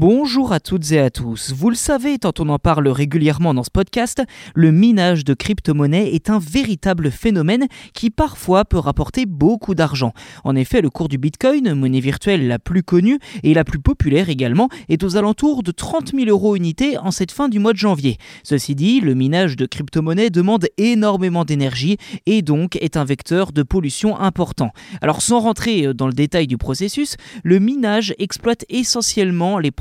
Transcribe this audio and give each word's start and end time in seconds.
Bonjour 0.00 0.52
à 0.52 0.60
toutes 0.60 0.92
et 0.92 1.00
à 1.00 1.10
tous. 1.10 1.52
Vous 1.52 1.70
le 1.70 1.74
savez, 1.74 2.18
tant 2.18 2.30
on 2.38 2.50
en 2.50 2.60
parle 2.60 2.86
régulièrement 2.86 3.52
dans 3.52 3.64
ce 3.64 3.70
podcast, 3.72 4.22
le 4.54 4.70
minage 4.70 5.24
de 5.24 5.34
crypto-monnaies 5.34 6.14
est 6.14 6.30
un 6.30 6.38
véritable 6.38 7.10
phénomène 7.10 7.66
qui 7.94 8.10
parfois 8.10 8.64
peut 8.64 8.78
rapporter 8.78 9.26
beaucoup 9.26 9.74
d'argent. 9.74 10.12
En 10.44 10.54
effet, 10.54 10.82
le 10.82 10.88
cours 10.88 11.08
du 11.08 11.18
Bitcoin, 11.18 11.74
monnaie 11.74 11.98
virtuelle 11.98 12.46
la 12.46 12.60
plus 12.60 12.84
connue 12.84 13.18
et 13.42 13.54
la 13.54 13.64
plus 13.64 13.80
populaire 13.80 14.28
également, 14.28 14.68
est 14.88 15.02
aux 15.02 15.16
alentours 15.16 15.64
de 15.64 15.72
30 15.72 16.12
000 16.14 16.30
euros 16.30 16.54
unité 16.54 16.96
en 16.96 17.10
cette 17.10 17.32
fin 17.32 17.48
du 17.48 17.58
mois 17.58 17.72
de 17.72 17.78
janvier. 17.78 18.18
Ceci 18.44 18.76
dit, 18.76 19.00
le 19.00 19.14
minage 19.14 19.56
de 19.56 19.66
crypto-monnaies 19.66 20.30
demande 20.30 20.68
énormément 20.76 21.44
d'énergie 21.44 21.96
et 22.26 22.42
donc 22.42 22.76
est 22.76 22.96
un 22.96 23.04
vecteur 23.04 23.50
de 23.50 23.64
pollution 23.64 24.16
important. 24.16 24.70
Alors 25.02 25.22
sans 25.22 25.40
rentrer 25.40 25.92
dans 25.92 26.06
le 26.06 26.12
détail 26.12 26.46
du 26.46 26.56
processus, 26.56 27.16
le 27.42 27.58
minage 27.58 28.14
exploite 28.20 28.64
essentiellement 28.68 29.58
les 29.58 29.72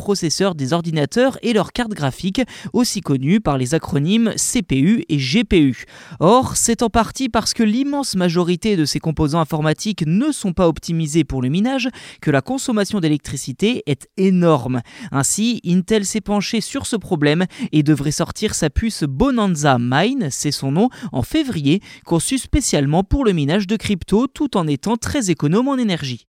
des 0.56 0.74
ordinateurs 0.74 1.38
et 1.42 1.54
leurs 1.54 1.74
cartes 1.74 1.94
graphiques, 1.94 2.42
aussi 2.74 3.02
connus 3.02 3.42
par 3.42 3.58
les 3.58 3.74
acronymes 3.74 4.34
CPU 4.36 5.04
et 5.10 5.18
GPU. 5.18 5.86
Or, 6.20 6.56
c'est 6.56 6.82
en 6.82 6.90
partie 6.90 7.30
parce 7.30 7.54
que 7.54 7.64
l'immense 7.64 8.16
majorité 8.16 8.78
de 8.78 8.86
ces 8.86 9.00
composants 9.00 9.40
informatiques 9.40 10.06
ne 10.08 10.32
sont 10.32 10.54
pas 10.54 10.68
optimisés 10.68 11.24
pour 11.24 11.42
le 11.42 11.50
minage 11.50 11.90
que 12.22 12.32
la 12.32 12.42
consommation 12.42 13.00
d'électricité 13.00 13.84
est 13.86 14.08
énorme. 14.18 14.82
Ainsi, 15.12 15.62
Intel 15.66 16.06
s'est 16.06 16.22
penché 16.22 16.62
sur 16.62 16.86
ce 16.86 16.96
problème 16.96 17.46
et 17.72 17.84
devrait 17.84 18.12
sortir 18.12 18.56
sa 18.56 18.70
puce 18.70 19.04
Bonanza 19.04 19.78
Mine, 19.80 20.30
c'est 20.32 20.52
son 20.52 20.72
nom, 20.72 20.90
en 21.12 21.24
février, 21.24 21.82
conçue 22.06 22.38
spécialement 22.38 23.04
pour 23.04 23.26
le 23.26 23.34
minage 23.34 23.68
de 23.68 23.76
crypto 23.76 24.28
tout 24.28 24.56
en 24.56 24.68
étant 24.68 24.96
très 24.96 25.30
économe 25.30 25.68
en 25.68 25.78
énergie. 25.78 26.28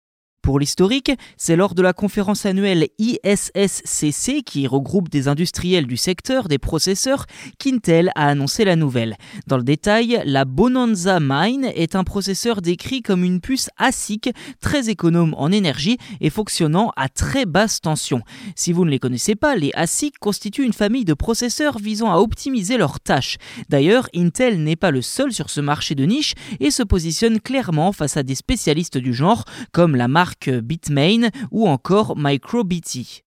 Pour 0.46 0.60
l'historique, 0.60 1.10
c'est 1.36 1.56
lors 1.56 1.74
de 1.74 1.82
la 1.82 1.92
conférence 1.92 2.46
annuelle 2.46 2.86
ISSCC 3.00 4.44
qui 4.44 4.68
regroupe 4.68 5.08
des 5.08 5.26
industriels 5.26 5.88
du 5.88 5.96
secteur 5.96 6.46
des 6.46 6.58
processeurs 6.58 7.26
qu'Intel 7.58 8.12
a 8.14 8.28
annoncé 8.28 8.64
la 8.64 8.76
nouvelle. 8.76 9.16
Dans 9.48 9.56
le 9.56 9.64
détail, 9.64 10.22
la 10.24 10.44
Bonanza 10.44 11.18
Mine 11.20 11.64
est 11.74 11.96
un 11.96 12.04
processeur 12.04 12.62
décrit 12.62 13.02
comme 13.02 13.24
une 13.24 13.40
puce 13.40 13.70
ASIC 13.76 14.30
très 14.60 14.88
économe 14.88 15.34
en 15.36 15.50
énergie 15.50 15.98
et 16.20 16.30
fonctionnant 16.30 16.92
à 16.94 17.08
très 17.08 17.44
basse 17.44 17.80
tension. 17.80 18.20
Si 18.54 18.72
vous 18.72 18.84
ne 18.84 18.90
les 18.90 19.00
connaissez 19.00 19.34
pas, 19.34 19.56
les 19.56 19.72
ASIC 19.74 20.16
constituent 20.20 20.62
une 20.62 20.72
famille 20.72 21.04
de 21.04 21.14
processeurs 21.14 21.80
visant 21.80 22.12
à 22.12 22.18
optimiser 22.18 22.76
leurs 22.76 23.00
tâches. 23.00 23.38
D'ailleurs, 23.68 24.08
Intel 24.14 24.62
n'est 24.62 24.76
pas 24.76 24.92
le 24.92 25.02
seul 25.02 25.32
sur 25.32 25.50
ce 25.50 25.60
marché 25.60 25.96
de 25.96 26.04
niche 26.04 26.34
et 26.60 26.70
se 26.70 26.84
positionne 26.84 27.40
clairement 27.40 27.90
face 27.90 28.16
à 28.16 28.22
des 28.22 28.36
spécialistes 28.36 28.96
du 28.96 29.12
genre 29.12 29.44
comme 29.72 29.96
la 29.96 30.06
marque 30.36 30.50
Bitmain 30.62 31.30
ou 31.50 31.68
encore 31.68 32.16
MicroBT. 32.16 33.25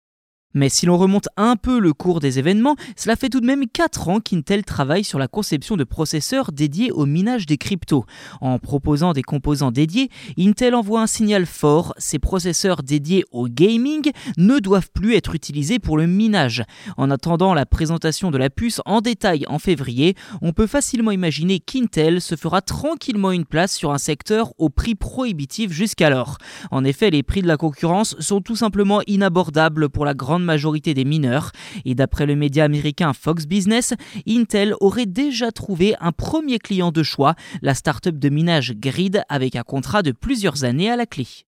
Mais 0.56 0.70
si 0.70 0.88
l'on 0.88 0.98
remonte 0.98 1.30
un 1.38 1.56
peu 1.56 1.80
le 1.80 1.94
cours 1.94 2.20
des 2.20 2.40
événements, 2.40 2.76
cela 2.96 3.16
fait 3.16 3.30
tout 3.30 3.40
de 3.40 3.46
même 3.46 3.68
4 3.68 4.10
ans 4.10 4.20
qu'Intel 4.20 4.66
travaille 4.66 5.04
sur 5.04 5.20
la 5.20 5.28
conception 5.28 5.78
de 5.78 5.84
processeurs 5.84 6.52
dédiés 6.52 6.92
au 6.92 7.06
minage 7.06 7.46
des 7.46 7.58
cryptos. 7.58 8.06
En 8.42 8.58
proposant 8.58 9.14
des 9.14 9.22
composants 9.22 9.72
dédiés, 9.72 10.10
Intel 10.40 10.74
envoie 10.74 11.02
un 11.02 11.08
signal 11.08 11.46
fort, 11.46 11.94
ces 11.98 12.18
processeurs 12.18 12.82
dédiés 12.82 13.26
au 13.32 13.48
gaming 13.48 14.12
ne 14.38 14.58
doivent 14.58 14.90
plus 14.92 15.14
être 15.14 15.36
utilisés 15.36 15.78
pour 15.78 15.98
le 15.98 16.08
minage. 16.08 16.64
En 16.98 17.12
attendant 17.12 17.54
la 17.54 17.68
présentation 17.68 18.32
de 18.32 18.38
la 18.40 18.50
puce 18.50 18.82
en 18.86 19.02
détail 19.02 19.46
en 19.48 19.60
février, 19.60 20.16
on 20.42 20.52
peut 20.52 20.68
facilement 20.68 21.12
imaginer 21.12 21.60
qu'Intel 21.60 22.22
se 22.22 22.36
fera 22.36 22.62
tranquillement 22.62 23.32
une 23.32 23.46
place 23.46 23.76
sur 23.76 23.92
un 23.92 24.00
secteur 24.00 24.54
au 24.58 24.70
prix 24.70 24.96
prohibitif 24.96 25.72
jusqu'alors. 25.72 26.38
En 26.72 26.84
effet, 26.84 27.12
les 27.12 27.22
prix 27.22 27.44
de 27.44 27.48
la 27.48 27.58
concurrence 27.58 28.16
sont 28.20 28.42
tout 28.42 28.56
simplement 28.56 29.02
inabordables 29.06 29.90
pour 29.90 30.06
la 30.06 30.16
grande 30.16 30.44
majorité 30.50 30.94
des 30.94 31.06
mineurs. 31.06 31.52
Et 31.86 31.96
d'après 31.96 32.26
le 32.26 32.36
média 32.36 32.64
américain 32.64 33.14
Fox 33.14 33.46
Business, 33.46 33.94
Intel 34.28 34.74
aurait 34.80 35.06
déjà 35.06 35.52
trouvé 35.52 35.96
un 36.00 36.12
premier 36.12 36.58
client 36.60 36.92
de 36.92 37.04
choix, 37.04 37.36
la 37.62 37.76
start-up 37.76 38.18
de 38.18 38.30
minage 38.30 38.74
Grid, 38.76 39.24
avec 39.30 39.56
un 39.56 39.64
contrat 39.64 40.02
de 40.02 40.12
plusieurs 40.12 40.64
années 40.64 40.90
à 40.90 40.96
la 40.96 41.06
clé. 41.06 41.49